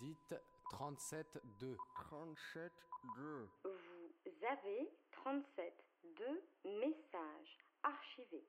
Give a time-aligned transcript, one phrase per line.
[0.00, 0.34] Dites
[0.72, 1.76] 37-2.
[2.10, 2.70] 37-2.
[3.64, 3.70] Vous
[4.50, 5.74] avez 37
[6.64, 8.44] messages archivés.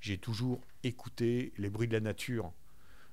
[0.00, 2.52] J'ai toujours écouté les bruits de la nature.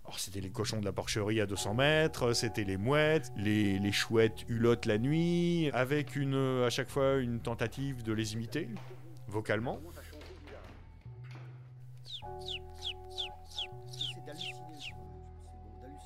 [0.03, 3.91] Alors c'était les cochons de la porcherie à 200 mètres, c'était les mouettes, les, les
[3.91, 8.69] chouettes hulottes la nuit, avec une, à chaque fois une tentative de les imiter,
[9.27, 9.81] vocalement.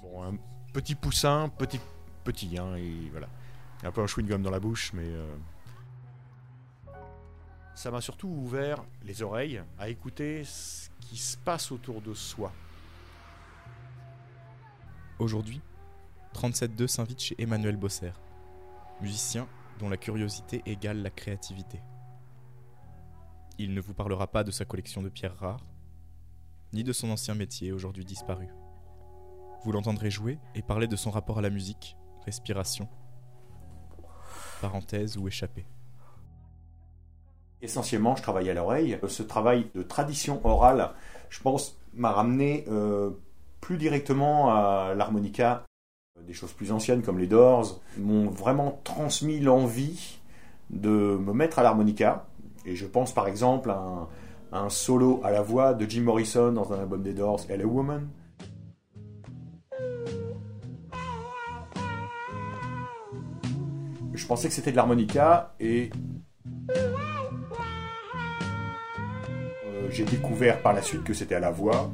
[0.01, 0.37] Bon, un
[0.73, 1.79] petit poussin, petit,
[2.23, 3.27] petit, hein, et voilà.
[3.83, 5.05] Un peu un chewing-gum dans la bouche, mais...
[5.05, 5.35] euh,
[7.75, 12.51] Ça m'a surtout ouvert les oreilles à écouter ce qui se passe autour de soi.
[15.17, 15.61] Aujourd'hui,
[16.33, 18.11] 37.2 s'invite chez Emmanuel Bosser,
[19.01, 19.47] musicien
[19.79, 21.81] dont la curiosité égale la créativité.
[23.57, 25.65] Il ne vous parlera pas de sa collection de pierres rares,
[26.73, 28.47] ni de son ancien métier aujourd'hui disparu.
[29.63, 32.87] Vous l'entendrez jouer et parler de son rapport à la musique, respiration,
[34.61, 35.65] parenthèse ou échappée.
[37.61, 38.97] Essentiellement, je travaille à l'oreille.
[39.07, 40.91] Ce travail de tradition orale,
[41.29, 43.11] je pense, m'a ramené euh,
[43.59, 45.65] plus directement à l'harmonica.
[46.25, 50.19] Des choses plus anciennes comme les Doors m'ont vraiment transmis l'envie
[50.69, 52.27] de me mettre à l'harmonica.
[52.65, 54.07] Et je pense par exemple à un,
[54.51, 58.07] un solo à la voix de Jim Morrison dans un album des Doors, Hello Woman.
[64.29, 65.89] Pensais que c'était de l'harmonica et
[66.69, 66.95] euh,
[69.89, 71.91] j'ai découvert par la suite que c'était à la voix.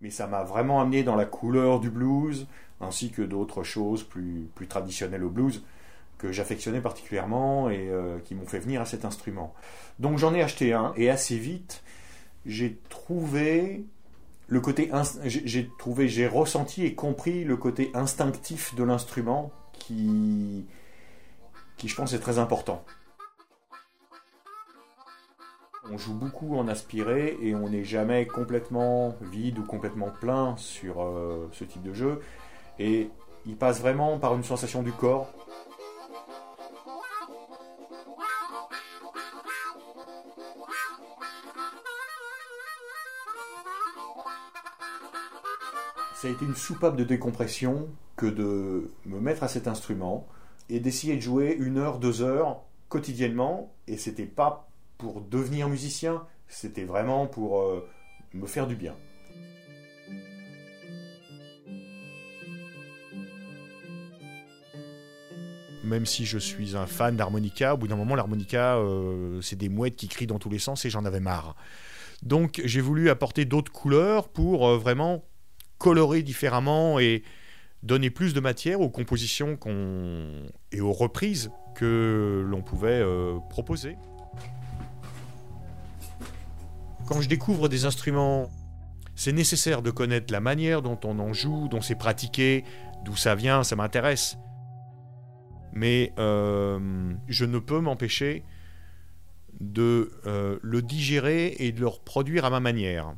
[0.00, 2.46] Mais ça m'a vraiment amené dans la couleur du blues,
[2.80, 5.64] ainsi que d'autres choses plus, plus traditionnelles au blues
[6.20, 9.54] que j'affectionnais particulièrement et euh, qui m'ont fait venir à cet instrument.
[9.98, 11.82] Donc j'en ai acheté un et assez vite
[12.44, 13.84] j'ai trouvé
[14.46, 14.90] le côté
[15.24, 20.66] j'ai trouvé j'ai ressenti et compris le côté instinctif de l'instrument qui
[21.78, 22.84] qui je pense est très important.
[25.90, 31.02] On joue beaucoup en aspiré et on n'est jamais complètement vide ou complètement plein sur
[31.02, 32.20] euh, ce type de jeu
[32.78, 33.10] et
[33.46, 35.32] il passe vraiment par une sensation du corps
[46.20, 50.28] Ça a été une soupape de décompression que de me mettre à cet instrument
[50.68, 52.60] et d'essayer de jouer une heure, deux heures
[52.90, 53.72] quotidiennement.
[53.86, 57.88] Et c'était pas pour devenir musicien, c'était vraiment pour euh,
[58.34, 58.94] me faire du bien.
[65.84, 69.70] Même si je suis un fan d'harmonica, au bout d'un moment, l'harmonica, euh, c'est des
[69.70, 71.56] mouettes qui crient dans tous les sens et j'en avais marre.
[72.22, 75.24] Donc j'ai voulu apporter d'autres couleurs pour euh, vraiment
[75.80, 77.24] colorer différemment et
[77.82, 83.96] donner plus de matière aux compositions qu'on et aux reprises que l'on pouvait euh, proposer.
[87.08, 88.50] Quand je découvre des instruments,
[89.16, 92.62] c'est nécessaire de connaître la manière dont on en joue, dont c'est pratiqué,
[93.04, 94.36] d'où ça vient, ça m'intéresse.
[95.72, 96.78] Mais euh,
[97.26, 98.44] je ne peux m'empêcher
[99.60, 103.14] de euh, le digérer et de le reproduire à ma manière.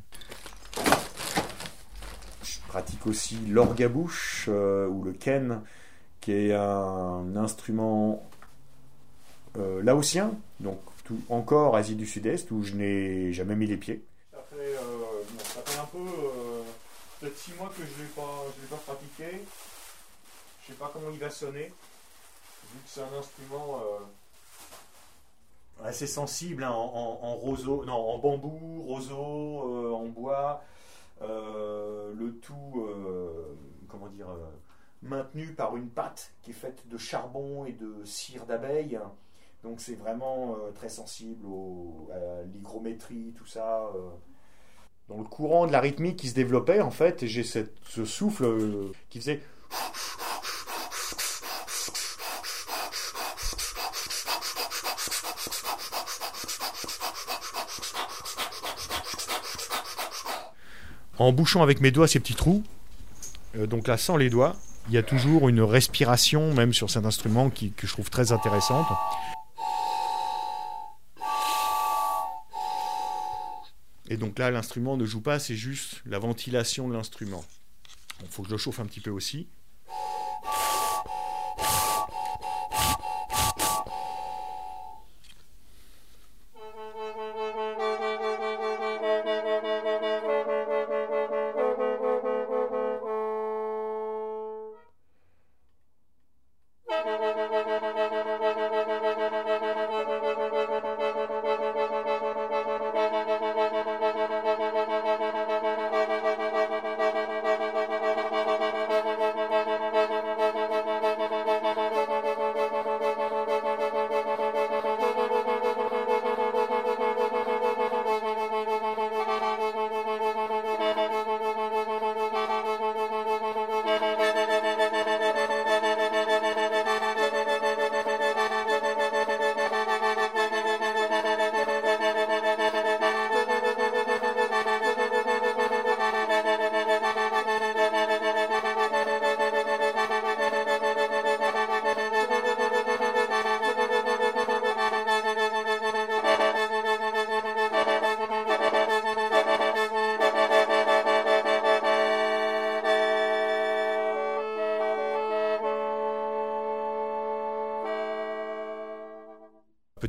[2.72, 5.60] Pratique aussi l'orgue à bouche euh, ou le ken,
[6.22, 8.26] qui est un instrument
[9.58, 10.78] euh, laotien, donc
[11.28, 14.02] encore Asie du Sud-Est, où je n'ai jamais mis les pieds.
[14.30, 15.98] Ça fait, euh, un peu,
[17.20, 19.42] peut-être six mois que je ne l'ai pas, pratiqué.
[20.62, 23.82] Je sais pas comment il va sonner, vu que c'est un instrument
[25.84, 30.64] assez sensible, hein, en, en- roseau, non, en bambou, roseau, en bois,
[31.26, 33.54] le tout, euh,
[33.88, 34.46] comment dire, euh,
[35.02, 38.98] maintenu par une pâte qui est faite de charbon et de cire d'abeille.
[39.62, 41.46] Donc c'est vraiment euh, très sensible
[42.12, 43.84] à l'hygrométrie, tout ça.
[43.94, 44.10] euh.
[45.08, 48.44] Dans le courant de la rythmique qui se développait, en fait, j'ai cette- ce souffle
[48.44, 49.40] euh, qui faisait
[61.22, 62.64] en bouchant avec mes doigts ces petits trous,
[63.56, 64.56] euh, donc là sans les doigts,
[64.88, 68.86] il y a toujours une respiration, même sur cet instrument, que je trouve très intéressante.
[74.08, 77.44] Et donc là, l'instrument ne joue pas, c'est juste la ventilation de l'instrument.
[78.20, 79.46] Il faut que je le chauffe un petit peu aussi.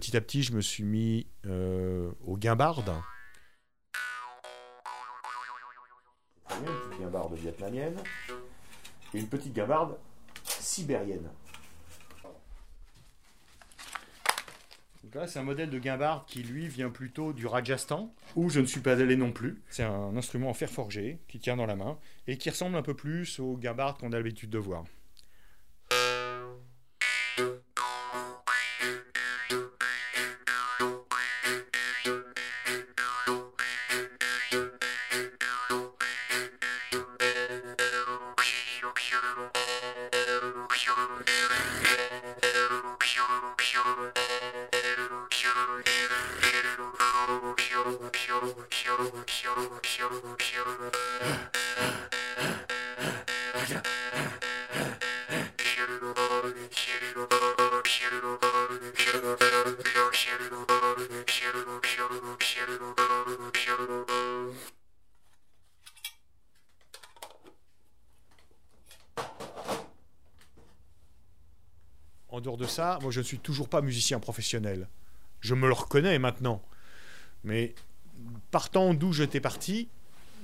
[0.04, 2.92] Petit à petit, je me suis mis euh, au guimbarde.
[6.50, 7.96] Une petite guimbarde vietnamienne
[9.14, 9.96] et une petite guimbarde
[10.44, 11.30] sibérienne.
[15.06, 18.60] Donc là, c'est un modèle de guimbarde qui, lui, vient plutôt du Rajasthan, où je
[18.60, 19.62] ne suis pas allé non plus.
[19.70, 21.98] C'est un instrument en fer forgé qui tient dans la main
[22.28, 24.84] et qui ressemble un peu plus aux guimbardes qu'on a l'habitude de voir.
[72.44, 74.88] Dehors de ça, moi je ne suis toujours pas musicien professionnel.
[75.40, 76.62] Je me le reconnais maintenant.
[77.44, 77.74] Mais
[78.52, 79.90] partant d'où j'étais parti,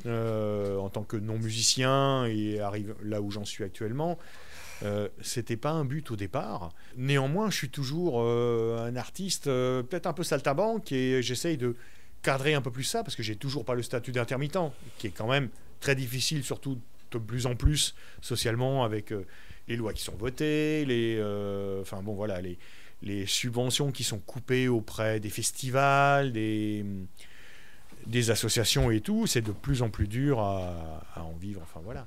[0.06, 4.18] euh, en tant que non-musicien et arrive là où j'en suis actuellement,
[4.84, 6.72] euh, c'était pas un but au départ.
[6.96, 11.76] Néanmoins, je suis toujours euh, un artiste peut-être un peu saltabanque et j'essaye de
[12.22, 15.12] cadrer un peu plus ça parce que j'ai toujours pas le statut d'intermittent, qui est
[15.12, 15.50] quand même
[15.82, 16.80] très difficile, surtout
[17.12, 19.14] de plus en plus socialement avec
[19.70, 22.58] les lois qui sont votées, les, euh, enfin bon voilà, les,
[23.02, 26.84] les subventions qui sont coupées auprès des festivals, des,
[28.08, 31.62] des associations et tout, c'est de plus en plus dur à, à en vivre.
[31.64, 32.06] Enfin voilà.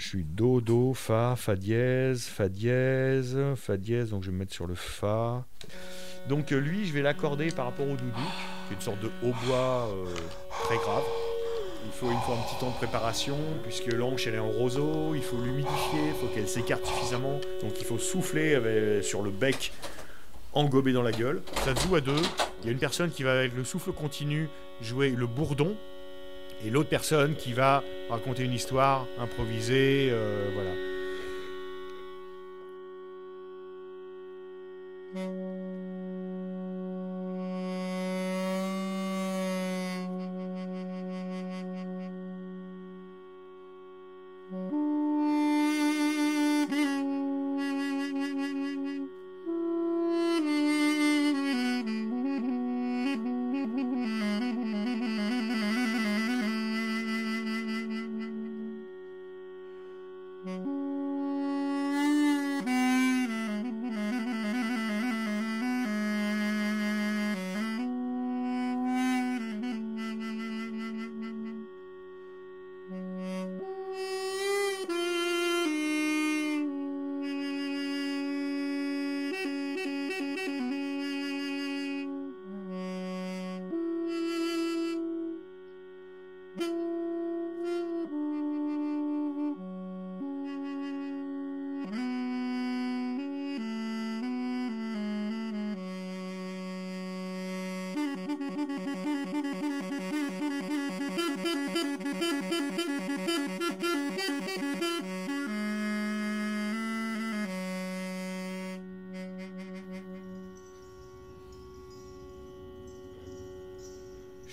[0.00, 4.38] je suis do, do, fa, fa dièse, fa dièse, fa dièse, donc je vais me
[4.38, 5.44] mettre sur le fa.
[6.26, 8.28] Donc euh, lui, je vais l'accorder par rapport au doudou,
[8.66, 10.06] qui est une sorte de hautbois euh,
[10.64, 11.04] très grave.
[11.84, 15.14] Il faut, il faut un petit temps de préparation, puisque l'anche elle est en roseau,
[15.14, 19.30] il faut l'humidifier, il faut qu'elle s'écarte suffisamment, donc il faut souffler avec- sur le
[19.30, 19.72] bec
[20.52, 21.42] engobé dans la gueule.
[21.64, 22.22] Ça se joue à deux,
[22.62, 24.48] il y a une personne qui va avec le souffle continu
[24.80, 25.74] jouer le bourdon,
[26.64, 30.70] et l'autre personne qui va raconter une histoire, improviser, euh, voilà.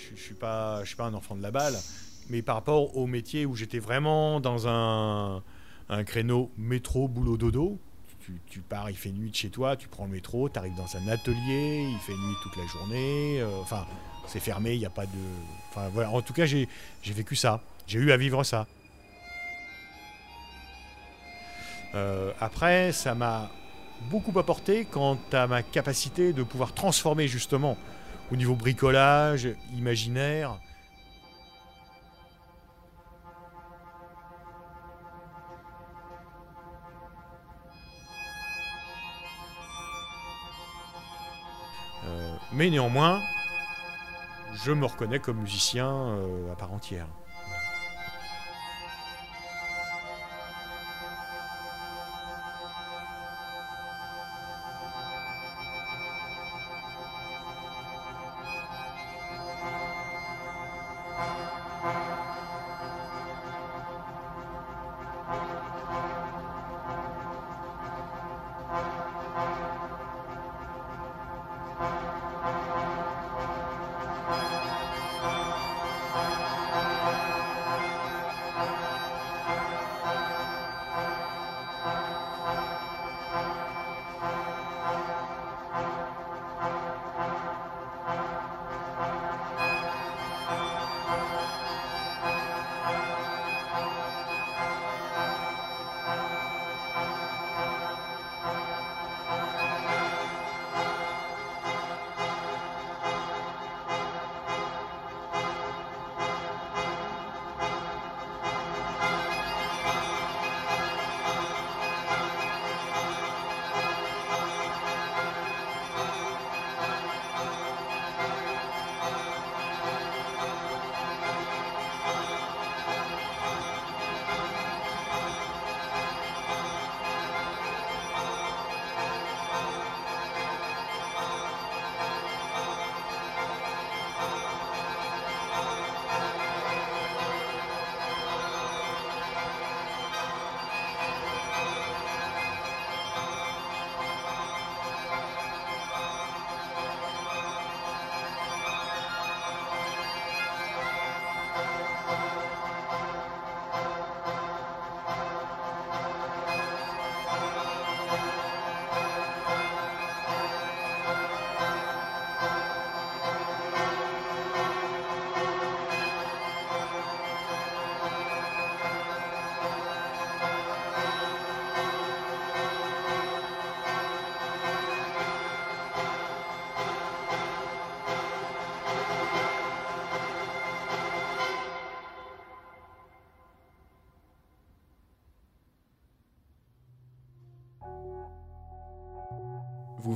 [0.09, 1.75] Je, je suis pas, suis pas un enfant de la balle,
[2.29, 5.43] mais par rapport au métier où j'étais vraiment dans un,
[5.89, 7.79] un créneau métro boulot dodo,
[8.49, 10.97] tu, pars, il fait nuit de chez toi, tu prends le métro, tu arrives dans
[10.97, 13.85] un atelier, il fait nuit toute la journée, euh, enfin
[14.27, 15.11] c'est fermé, il n'y a pas de,
[15.69, 16.67] enfin voilà, en tout cas j'ai
[17.01, 18.67] j'ai vécu ça, j'ai eu à vivre ça.
[21.95, 23.49] Euh, après, ça m'a
[24.09, 27.77] beaucoup apporté quant à ma capacité de pouvoir transformer justement
[28.31, 30.59] au niveau bricolage, imaginaire.
[42.05, 43.21] Euh, mais néanmoins,
[44.53, 47.07] je me reconnais comme musicien euh, à part entière.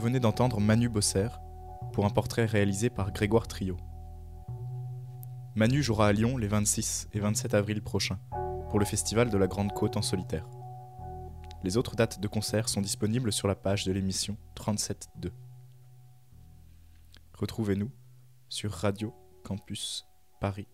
[0.01, 1.27] Venez d'entendre Manu Bosser
[1.93, 3.77] pour un portrait réalisé par Grégoire Trio.
[5.53, 8.19] Manu jouera à Lyon les 26 et 27 avril prochains
[8.69, 10.49] pour le festival de la Grande Côte en solitaire.
[11.63, 15.29] Les autres dates de concert sont disponibles sur la page de l'émission 37.2.
[17.35, 17.91] Retrouvez-nous
[18.49, 20.07] sur Radio Campus
[20.39, 20.67] Paris